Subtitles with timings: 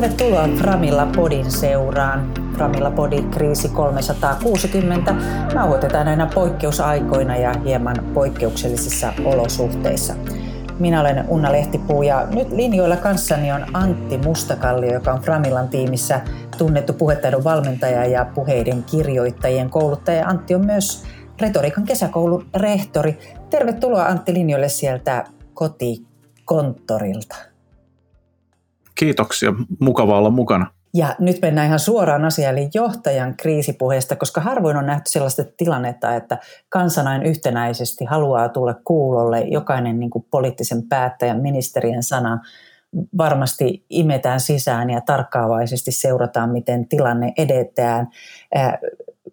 [0.00, 2.32] Tervetuloa Framilla Podin seuraan.
[2.56, 5.14] Framilla Podi kriisi 360
[5.54, 10.14] nauhoitetaan aina poikkeusaikoina ja hieman poikkeuksellisissa olosuhteissa.
[10.78, 16.20] Minä olen Unna Lehtipuu ja nyt linjoilla kanssani on Antti Mustakallio, joka on Framilan tiimissä
[16.58, 20.26] tunnettu puhetaidon valmentaja ja puheiden kirjoittajien kouluttaja.
[20.26, 21.04] Antti on myös
[21.40, 23.18] retoriikan kesäkoulun rehtori.
[23.50, 27.57] Tervetuloa Antti linjoille sieltä kotikonttorilta.
[28.98, 30.66] Kiitoksia, mukava olla mukana.
[30.94, 36.14] Ja nyt mennään ihan suoraan asiaan, eli johtajan kriisipuheesta, koska harvoin on nähty sellaista tilannetta,
[36.14, 42.40] että kansanain yhtenäisesti haluaa tulla kuulolle jokainen niin kuin poliittisen päättäjän, ministerien sana
[43.18, 48.08] varmasti imetään sisään ja tarkkaavaisesti seurataan, miten tilanne edetään.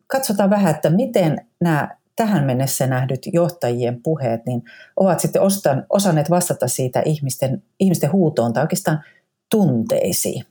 [0.07, 4.63] Katsotaan vähän, että miten nämä tähän mennessä nähdyt johtajien puheet niin
[4.95, 5.41] ovat sitten
[5.89, 9.03] osanneet vastata siitä ihmisten, ihmisten huutoon tai oikeastaan
[9.51, 10.45] tunteisiin.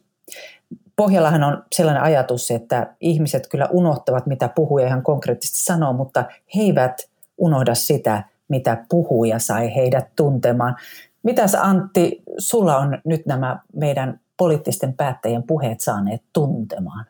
[0.97, 6.25] Pohjallahan on sellainen ajatus, että ihmiset kyllä unohtavat, mitä puhuja ihan konkreettisesti sanoo, mutta
[6.56, 10.77] he eivät unohda sitä, mitä puhuja sai heidät tuntemaan.
[11.23, 17.05] Mitäs Antti, sulla on nyt nämä meidän poliittisten päättäjien puheet saaneet tuntemaan?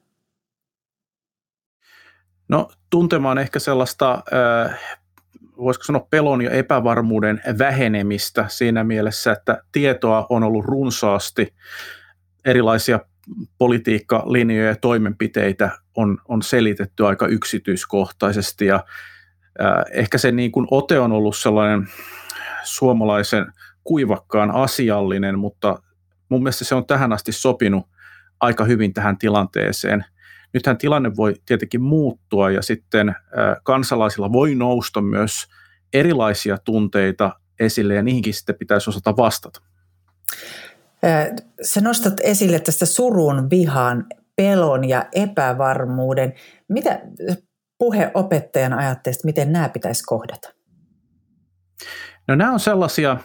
[2.49, 4.23] No tuntemaan ehkä sellaista,
[4.69, 4.79] äh,
[5.59, 11.55] voisiko sanoa pelon ja epävarmuuden vähenemistä siinä mielessä, että tietoa on ollut runsaasti,
[12.45, 13.01] erilaisia
[13.59, 18.85] politiikkalinjoja ja toimenpiteitä on, on selitetty aika yksityiskohtaisesti ja
[19.63, 21.89] äh, ehkä se niin kuin ote on ollut sellainen
[22.65, 23.47] suomalaisen
[23.85, 25.83] kuivakkaan asiallinen, mutta
[26.29, 27.87] mun mielestä se on tähän asti sopinut
[28.41, 30.05] aika hyvin tähän tilanteeseen.
[30.55, 33.15] Nythän tilanne voi tietenkin muuttua ja sitten
[33.63, 35.47] kansalaisilla voi nousta myös
[35.93, 39.61] erilaisia tunteita esille ja niihinkin sitten pitäisi osata vastata.
[41.63, 44.07] Sä nostat esille tästä surun, vihan,
[44.37, 46.35] pelon ja epävarmuuden.
[46.69, 47.01] Mitä
[47.79, 50.49] puheopettajan ajattelet, miten nämä pitäisi kohdata?
[52.29, 53.17] No nämä on sellaisia,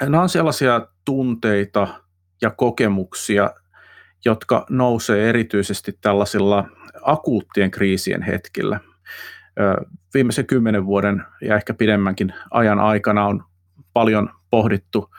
[0.00, 1.88] nämä on sellaisia tunteita
[2.42, 3.50] ja kokemuksia,
[4.24, 6.64] jotka nousee erityisesti tällaisilla
[7.02, 8.80] akuuttien kriisien hetkillä.
[10.14, 13.44] Viimeisen kymmenen vuoden ja ehkä pidemmänkin ajan aikana on
[13.92, 15.10] paljon pohdittu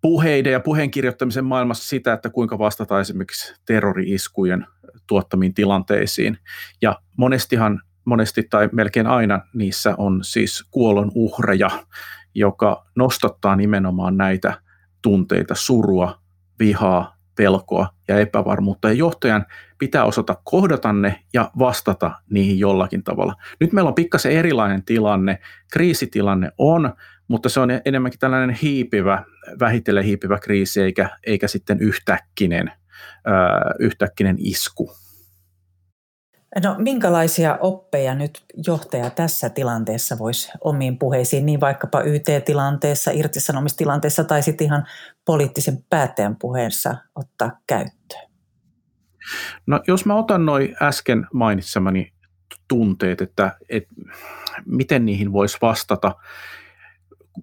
[0.00, 4.66] puheiden ja puheen kirjoittamisen maailmassa sitä, että kuinka vastata esimerkiksi terrori-iskujen
[5.06, 6.38] tuottamiin tilanteisiin.
[6.82, 11.70] Ja monestihan, monesti tai melkein aina niissä on siis kuolon uhreja,
[12.34, 14.62] joka nostattaa nimenomaan näitä
[15.02, 16.20] tunteita, surua,
[16.58, 18.88] vihaa, pelkoa ja epävarmuutta.
[18.88, 19.46] Ja johtajan
[19.78, 23.34] pitää osata kohdata ne ja vastata niihin jollakin tavalla.
[23.60, 25.38] Nyt meillä on pikkasen erilainen tilanne.
[25.72, 26.92] Kriisitilanne on,
[27.28, 29.24] mutta se on enemmänkin tällainen hiipivä,
[29.60, 32.72] vähitellen hiipivä kriisi, eikä, eikä sitten yhtäkkinen,
[33.78, 34.92] yhtäkkinen isku.
[36.64, 44.42] No minkälaisia oppeja nyt johtaja tässä tilanteessa voisi omiin puheisiin, niin vaikkapa YT-tilanteessa, irtisanomistilanteessa tai
[44.42, 44.86] sitten ihan
[45.24, 48.28] poliittisen päättäjän puheessa ottaa käyttöön?
[49.66, 52.12] No jos mä otan noin äsken mainitsemani
[52.68, 53.94] tunteet, että, että
[54.66, 56.14] miten niihin voisi vastata,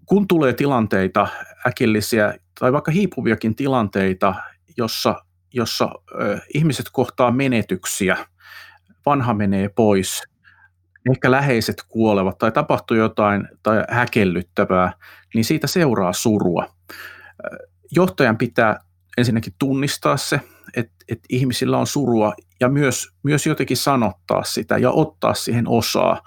[0.06, 1.28] kun tulee tilanteita,
[1.68, 4.36] äkillisiä tai vaikka hiipuviakin tilanteita,
[4.78, 5.16] jossa,
[5.54, 5.90] jossa
[6.22, 8.18] ö, ihmiset kohtaa menetyksiä,
[9.06, 10.24] vanha menee pois,
[11.12, 14.94] ehkä läheiset kuolevat tai tapahtuu jotain tai häkellyttävää,
[15.34, 16.76] niin siitä seuraa surua.
[17.92, 18.80] Johtajan pitää
[19.18, 20.42] ensinnäkin tunnistaa se,
[20.76, 26.22] että, että ihmisillä on surua ja myös, myös jotenkin sanottaa sitä ja ottaa siihen osaa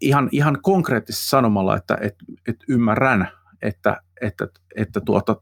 [0.00, 3.28] ihan, ihan konkreettisesti sanomalla, että, että, että ymmärrän,
[3.62, 5.36] että, että, että, tuota,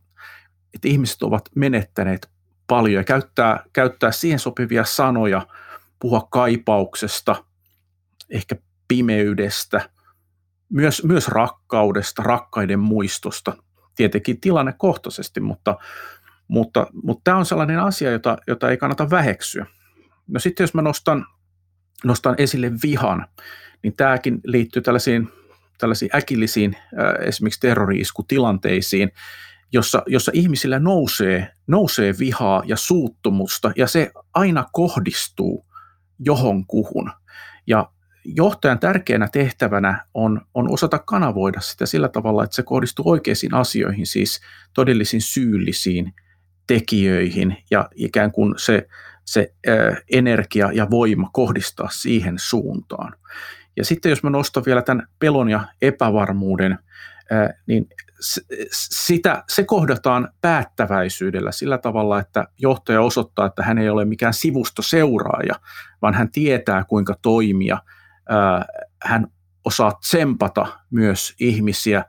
[0.74, 2.30] että ihmiset ovat menettäneet
[2.66, 5.46] paljon ja käyttää, käyttää siihen sopivia sanoja,
[5.98, 7.44] puhua kaipauksesta,
[8.30, 8.56] ehkä
[8.88, 9.90] pimeydestä,
[10.68, 13.56] myös, myös rakkaudesta, rakkaiden muistosta,
[13.96, 15.78] tietenkin tilannekohtaisesti, mutta,
[16.48, 19.66] mutta, mutta tämä on sellainen asia, jota, jota ei kannata väheksyä.
[20.26, 21.26] No sitten jos mä nostan,
[22.04, 23.26] nostan esille vihan,
[23.82, 25.28] niin tämäkin liittyy tällaisiin,
[25.78, 26.76] tällaisiin äkillisiin
[27.20, 29.10] esimerkiksi terrori-iskutilanteisiin,
[29.72, 35.66] jossa, jossa ihmisillä nousee, nousee vihaa ja suuttumusta, ja se aina kohdistuu
[36.18, 37.12] johonkuhun.
[37.66, 37.90] Ja
[38.24, 44.06] johtajan tärkeänä tehtävänä on, on osata kanavoida sitä sillä tavalla, että se kohdistuu oikeisiin asioihin,
[44.06, 44.40] siis
[44.74, 46.14] todellisiin syyllisiin
[46.66, 48.88] tekijöihin, ja ikään kuin se,
[49.24, 49.54] se
[50.12, 53.12] energia ja voima kohdistaa siihen suuntaan.
[53.76, 56.78] Ja sitten jos mä nostan vielä tämän pelon ja epävarmuuden,
[57.66, 57.88] niin
[58.72, 65.54] sitä, se kohdataan päättäväisyydellä sillä tavalla, että johtaja osoittaa, että hän ei ole mikään sivustoseuraaja,
[66.02, 67.78] vaan hän tietää kuinka toimia.
[69.02, 69.26] Hän
[69.64, 72.04] osaa tsempata myös ihmisiä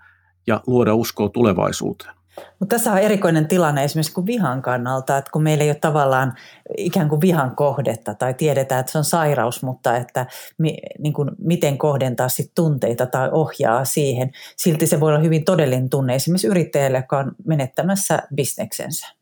[0.48, 2.17] ja luoda uskoa tulevaisuuteen.
[2.60, 6.34] Mutta tässä on erikoinen tilanne esimerkiksi kuin vihan kannalta, että kun meillä ei ole tavallaan
[6.78, 10.26] ikään kuin vihan kohdetta tai tiedetään, että se on sairaus, mutta että
[10.58, 14.32] mi, niin kuin miten kohdentaa sit tunteita tai ohjaa siihen.
[14.58, 19.18] Silti se voi olla hyvin todellinen tunne esimerkiksi yrittäjälle, joka on menettämässä bisneksensä.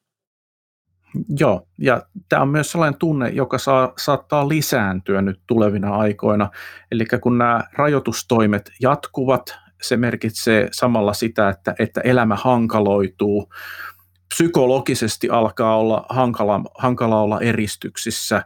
[1.39, 6.49] Joo, ja tämä on myös sellainen tunne, joka saa, saattaa lisääntyä nyt tulevina aikoina.
[6.91, 13.53] Eli kun nämä rajoitustoimet jatkuvat, se merkitsee samalla sitä, että, että elämä hankaloituu,
[14.27, 18.43] psykologisesti alkaa olla hankala, hankala olla eristyksissä,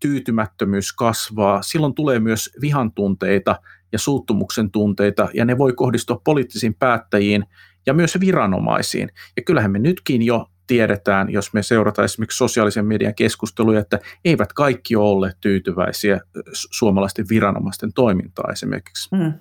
[0.00, 3.56] tyytymättömyys kasvaa, silloin tulee myös vihan tunteita
[3.92, 7.44] ja suuttumuksen tunteita, ja ne voi kohdistua poliittisiin päättäjiin
[7.86, 9.10] ja myös viranomaisiin.
[9.36, 14.52] Ja kyllähän me nytkin jo tiedetään, jos me seurataan esimerkiksi sosiaalisen median keskusteluja, että eivät
[14.52, 16.20] kaikki ole olleet tyytyväisiä
[16.52, 19.08] suomalaisten viranomaisten toimintaa esimerkiksi.
[19.16, 19.32] Mm.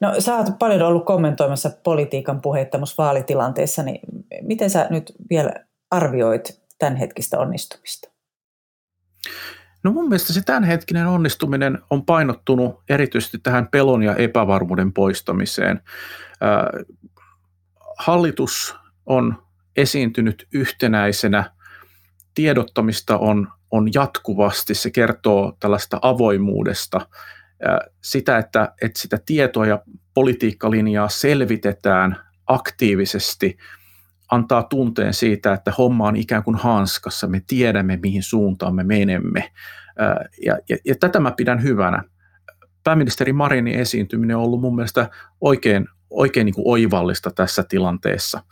[0.00, 4.00] No sä oot paljon ollut kommentoimassa politiikan puheita vaalitilanteessa, niin
[4.42, 5.52] miten sä nyt vielä
[5.90, 8.10] arvioit tämänhetkistä onnistumista?
[9.84, 15.80] No mun mielestä se tämänhetkinen onnistuminen on painottunut erityisesti tähän pelon ja epävarmuuden poistamiseen.
[17.98, 18.76] hallitus
[19.06, 19.42] on
[19.76, 21.50] esiintynyt yhtenäisenä,
[22.34, 27.00] tiedottamista on, on jatkuvasti, se kertoo tällaista avoimuudesta–
[28.02, 29.82] sitä, että, että sitä tietoa ja
[30.14, 32.16] politiikkalinjaa selvitetään
[32.46, 33.58] aktiivisesti,
[34.30, 39.52] antaa tunteen siitä, että homma on ikään kuin hanskassa, me tiedämme mihin suuntaan me menemme.
[40.46, 42.02] Ja, ja, ja tätä mä pidän hyvänä.
[42.84, 45.10] Pääministeri Marinin esiintyminen on ollut mun mielestä
[45.40, 48.42] oikein, oikein niin kuin oivallista tässä tilanteessa.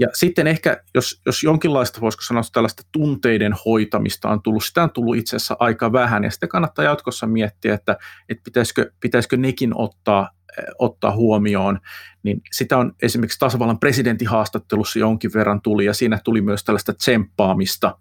[0.00, 4.90] Ja sitten ehkä, jos, jos jonkinlaista, voisiko sanoa tällaista tunteiden hoitamista on tullut, sitä on
[4.90, 7.96] tullut itse asiassa aika vähän, ja sitten kannattaa jatkossa miettiä, että,
[8.28, 10.30] että pitäisikö, pitäisikö nekin ottaa,
[10.78, 11.80] ottaa huomioon,
[12.22, 16.92] niin sitä on esimerkiksi tasavallan presidentin haastattelussa jonkin verran tuli, ja siinä tuli myös tällaista
[16.92, 17.98] tsemppaamista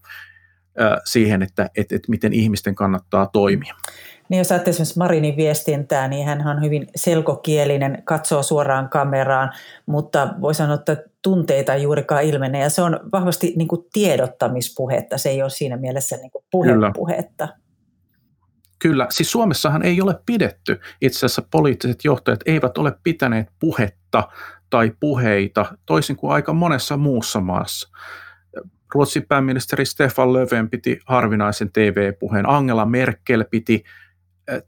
[1.05, 3.73] siihen, että, että, että miten ihmisten kannattaa toimia.
[4.29, 9.51] Niin jos ajattelee esimerkiksi Marinin viestintää, niin hän on hyvin selkokielinen, katsoo suoraan kameraan,
[9.85, 12.59] mutta voi sanoa, että tunteita ei juurikaan ilmene.
[12.59, 17.47] Ja se on vahvasti niin kuin tiedottamispuhetta, se ei ole siinä mielessä niin kuin puhepuhetta.
[17.47, 17.63] Kyllä.
[18.79, 24.29] Kyllä, siis Suomessahan ei ole pidetty, itse asiassa poliittiset johtajat eivät ole pitäneet puhetta
[24.69, 27.89] tai puheita, toisin kuin aika monessa muussa maassa.
[28.93, 33.83] Ruotsin pääministeri Stefan Löfven piti harvinaisen TV-puheen, Angela Merkel piti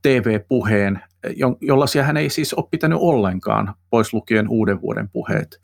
[0.02, 1.04] TV-puheen,
[1.62, 5.62] jollaisia hän ei siis ole pitänyt ollenkaan, pois lukien uuden vuoden puheet.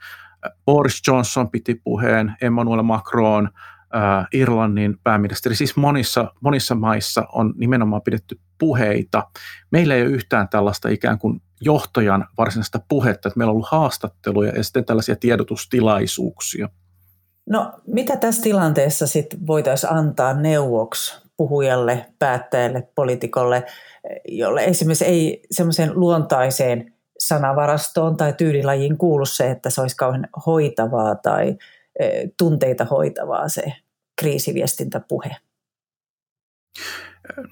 [0.65, 3.49] Boris Johnson piti puheen, Emmanuel Macron,
[4.33, 9.27] Irlannin pääministeri, siis monissa, monissa maissa on nimenomaan pidetty puheita.
[9.71, 14.51] Meillä ei ole yhtään tällaista ikään kuin johtajan varsinaista puhetta, että meillä on ollut haastatteluja
[14.55, 16.69] ja sitten tällaisia tiedotustilaisuuksia.
[17.51, 23.65] No mitä tässä tilanteessa sitten voitaisiin antaa neuvoksi puhujalle, päättäjälle, poliitikolle,
[24.27, 31.15] jolle esimerkiksi ei semmoiseen luontaiseen sanavarastoon tai tyylilajiin kuulu se, että se olisi kauhean hoitavaa
[31.15, 31.57] tai
[31.99, 33.73] e, tunteita hoitavaa se
[34.21, 35.35] kriisiviestintäpuhe?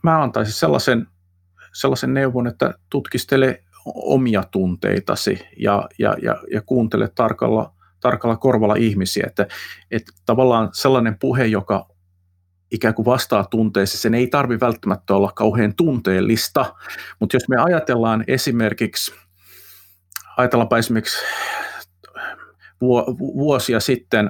[0.03, 1.07] Mä antaisin sellaisen,
[1.73, 9.23] sellaisen neuvon, että tutkistele omia tunteitasi ja, ja, ja, ja kuuntele tarkalla, tarkalla korvalla ihmisiä.
[9.27, 9.47] Että,
[9.91, 11.87] että tavallaan sellainen puhe, joka
[12.71, 16.75] ikään kuin vastaa tunteeseen, sen ei tarvi välttämättä olla kauhean tunteellista,
[17.19, 19.13] mutta jos me ajatellaan esimerkiksi,
[20.37, 21.17] ajatellaanpa esimerkiksi
[23.19, 24.29] vuosia sitten,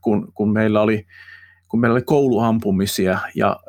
[0.00, 1.06] kun, kun, meillä oli,
[1.68, 3.60] kun meillä oli kouluampumisia ja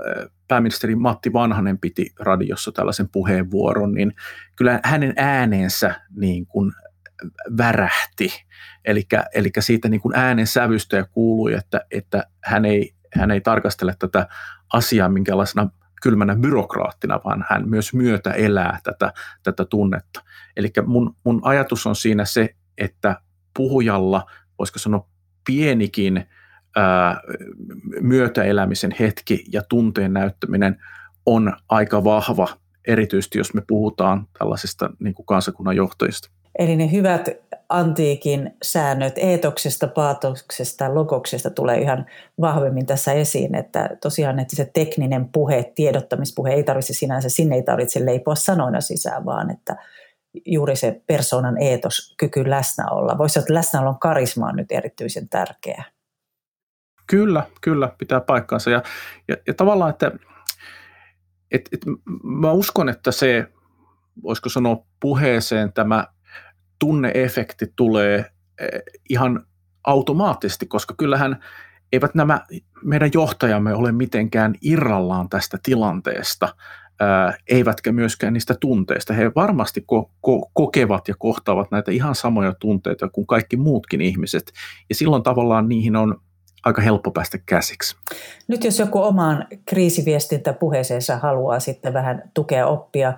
[0.48, 4.14] pääministeri Matti Vanhanen piti radiossa tällaisen puheenvuoron, niin
[4.56, 6.72] kyllä hänen äänensä niin kuin
[7.58, 8.46] värähti.
[8.86, 13.96] Eli siitä niin kuin äänen sävystä ja kuului, että, että hän ei hän ei tarkastele
[14.00, 14.28] tätä
[14.74, 15.70] asiaa minkälaisena
[16.02, 20.24] kylmänä byrokraattina, vaan hän myös myötä elää tätä, tätä tunnetta.
[20.58, 23.22] Eli mun, mun ajatus on siinä se, että
[23.54, 24.26] puhujalla,
[24.60, 25.08] voisiko sanoa
[25.48, 26.26] pienikin
[26.76, 27.22] ää,
[28.02, 30.84] myötäelämisen hetki ja tunteen näyttäminen
[31.26, 32.48] on aika vahva,
[32.88, 36.37] erityisesti jos me puhutaan tällaisista niin kuin kansakunnan johtajista.
[36.58, 37.30] Eli ne hyvät
[37.70, 42.06] antiikin säännöt eetoksesta, paatoksesta, logoksesta tulee ihan
[42.42, 47.64] vahvemmin tässä esiin, että tosiaan että se tekninen puhe, tiedottamispuhe ei tarvitse sinänsä, sinne ei
[47.64, 49.76] tarvitse leipoa sanoina sisään, vaan että
[50.46, 53.18] juuri se persoonan eetos, kyky läsnä olla.
[53.18, 55.84] Voisi että läsnäolon karisma on nyt erityisen tärkeää.
[57.08, 58.70] Kyllä, kyllä, pitää paikkaansa.
[58.70, 58.84] Ja,
[59.28, 60.12] ja, ja tavallaan, että
[61.52, 61.82] et, et,
[62.24, 63.48] mä uskon, että se,
[64.24, 66.08] voisiko sanoa puheeseen, tämä
[66.80, 68.26] tunneefekti tulee
[68.60, 69.46] eh, ihan
[69.84, 71.40] automaattisesti, koska kyllähän
[71.92, 72.42] eivät nämä
[72.84, 76.56] meidän johtajamme ole mitenkään irrallaan tästä tilanteesta,
[77.00, 79.14] ää, eivätkä myöskään niistä tunteista.
[79.14, 84.52] He varmasti ko- ko- kokevat ja kohtaavat näitä ihan samoja tunteita kuin kaikki muutkin ihmiset,
[84.90, 86.22] ja silloin tavallaan niihin on
[86.68, 87.96] aika helppo päästä käsiksi.
[88.48, 93.14] Nyt jos joku omaan kriisiviestintäpuheeseensa haluaa sitten vähän tukea oppia,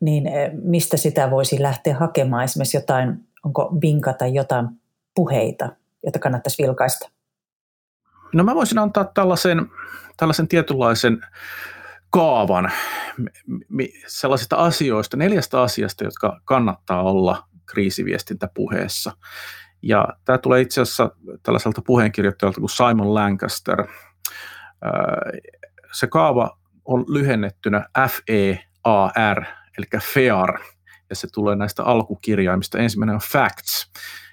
[0.00, 2.44] niin eh, mistä sitä voisi lähteä hakemaan?
[2.44, 4.68] Esimerkiksi jotain, onko binka tai jotain
[5.14, 5.68] puheita,
[6.02, 7.10] joita kannattaisi vilkaista?
[8.34, 9.66] No mä voisin antaa tällaisen,
[10.16, 11.26] tällaisen tietynlaisen
[12.10, 12.72] kaavan
[14.06, 19.12] sellaisista asioista, neljästä asiasta, jotka kannattaa olla kriisiviestintäpuheessa.
[19.86, 21.10] Ja tämä tulee itse asiassa
[21.42, 23.86] tällaiselta puheenkirjoittajalta kuin Simon Lancaster.
[25.92, 29.44] Se kaava on lyhennettynä FEAR,
[29.78, 30.60] eli FEAR,
[31.10, 32.78] ja se tulee näistä alkukirjaimista.
[32.78, 33.92] Ensimmäinen on facts,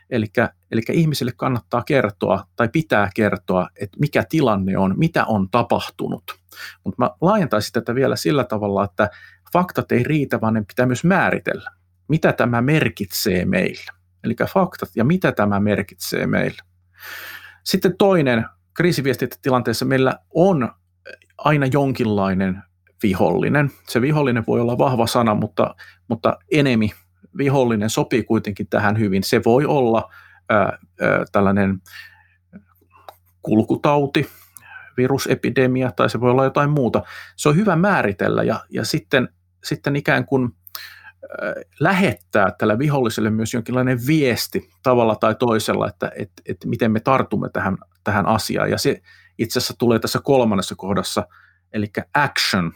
[0.09, 0.27] eli,
[0.71, 6.23] eli ihmisille kannattaa kertoa tai pitää kertoa, että mikä tilanne on, mitä on tapahtunut.
[6.83, 9.09] Mutta mä laajentaisin tätä vielä sillä tavalla, että
[9.53, 11.71] faktat ei riitä, vaan ne pitää myös määritellä,
[12.07, 14.00] mitä tämä merkitsee meille
[14.53, 16.61] faktat ja mitä tämä merkitsee meille.
[17.63, 20.71] Sitten toinen, kriisiviestintätilanteessa meillä on
[21.37, 22.63] aina jonkinlainen
[23.03, 23.71] vihollinen.
[23.87, 25.75] Se vihollinen voi olla vahva sana, mutta,
[26.07, 26.91] mutta enemi
[27.37, 29.23] vihollinen sopii kuitenkin tähän hyvin.
[29.23, 30.13] Se voi olla
[30.49, 30.77] ää, ää,
[31.31, 31.81] tällainen
[33.41, 34.29] kulkutauti,
[34.97, 37.03] virusepidemia tai se voi olla jotain muuta.
[37.35, 39.29] Se on hyvä määritellä ja, ja sitten,
[39.63, 40.49] sitten ikään kuin
[41.79, 47.49] lähettää tällä viholliselle myös jonkinlainen viesti tavalla tai toisella, että, että, että miten me tartumme
[47.49, 48.71] tähän, tähän asiaan.
[48.71, 49.01] Ja se
[49.37, 51.27] itse asiassa tulee tässä kolmannessa kohdassa,
[51.73, 52.71] eli action.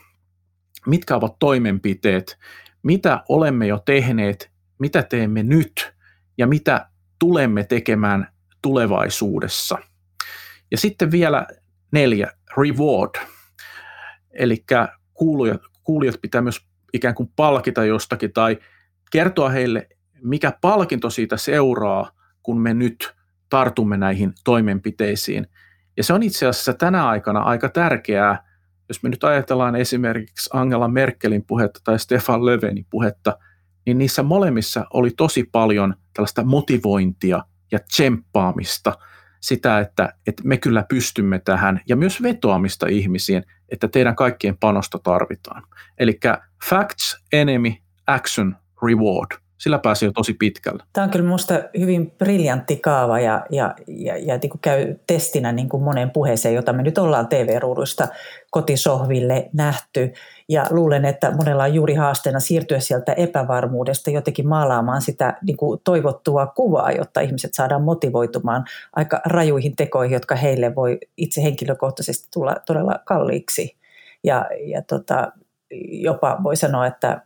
[0.87, 2.37] Mitkä ovat toimenpiteet,
[2.83, 5.93] mitä olemme jo tehneet, mitä teemme nyt
[6.37, 8.27] ja mitä tulemme tekemään
[8.61, 9.77] tulevaisuudessa.
[10.71, 11.47] Ja sitten vielä
[11.91, 13.15] neljä, reward.
[14.31, 14.65] Eli
[15.13, 18.57] kuulijat, kuulijat pitää myös ikään kuin palkita jostakin tai
[19.11, 19.87] kertoa heille,
[20.21, 22.11] mikä palkinto siitä seuraa,
[22.43, 23.13] kun me nyt
[23.49, 25.47] tartumme näihin toimenpiteisiin.
[25.97, 28.43] Ja se on itse asiassa tänä aikana aika tärkeää,
[28.89, 33.37] jos me nyt ajatellaan esimerkiksi Angela Merkelin puhetta tai Stefan Löfvenin puhetta,
[33.85, 38.93] niin niissä molemmissa oli tosi paljon tällaista motivointia ja tsemppaamista,
[39.41, 44.99] sitä, että, että me kyllä pystymme tähän, ja myös vetoamista ihmisiin, että teidän kaikkien panosta
[44.99, 45.63] tarvitaan.
[45.97, 46.19] Eli
[46.69, 47.71] facts, enemy,
[48.07, 49.44] action, reward.
[49.57, 50.83] Sillä pääsee jo tosi pitkälle.
[50.93, 55.51] Tämä on kyllä minusta hyvin briljantti kaava ja, ja, ja, ja niin kuin käy testinä
[55.51, 58.07] niin kuin moneen puheeseen, jota me nyt ollaan TV-ruuduista
[58.51, 60.13] kotisohville nähty.
[60.49, 65.81] Ja luulen, että monella on juuri haasteena siirtyä sieltä epävarmuudesta jotenkin maalaamaan sitä niin kuin
[65.83, 72.55] toivottua kuvaa, jotta ihmiset saadaan motivoitumaan aika rajuihin tekoihin, jotka heille voi itse henkilökohtaisesti tulla
[72.65, 73.75] todella kalliiksi.
[74.23, 75.31] Ja, ja tota,
[75.91, 77.21] jopa voi sanoa, että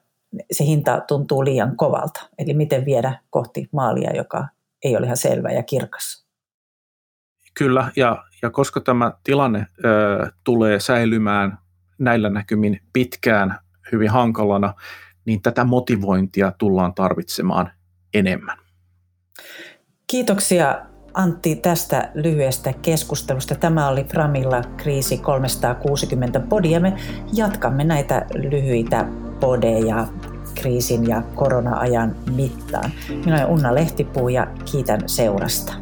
[0.51, 2.29] se hinta tuntuu liian kovalta.
[2.37, 4.47] Eli miten viedä kohti maalia, joka
[4.83, 6.25] ei ole ihan selvä ja kirkas.
[7.53, 11.57] Kyllä, ja, ja koska tämä tilanne ö, tulee säilymään
[11.99, 13.59] näillä näkymin pitkään
[13.91, 14.73] hyvin hankalana,
[15.25, 17.71] niin tätä motivointia tullaan tarvitsemaan
[18.13, 18.57] enemmän.
[20.07, 23.55] Kiitoksia Antti tästä lyhyestä keskustelusta.
[23.55, 26.79] Tämä oli Framilla Kriisi 360 podia.
[26.79, 26.93] Me
[27.33, 29.05] jatkamme näitä lyhyitä
[29.39, 30.07] podeja
[30.55, 32.91] kriisin ja korona-ajan mittaan.
[33.09, 35.73] Minä olen Unna Lehtipuu ja kiitän seurasta.